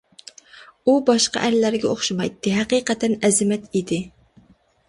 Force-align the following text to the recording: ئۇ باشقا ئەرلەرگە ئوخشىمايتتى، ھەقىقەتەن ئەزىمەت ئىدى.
ئۇ 0.91 0.95
باشقا 1.09 1.43
ئەرلەرگە 1.49 1.89
ئوخشىمايتتى، 1.91 2.57
ھەقىقەتەن 2.57 3.15
ئەزىمەت 3.29 3.69
ئىدى. 3.81 4.01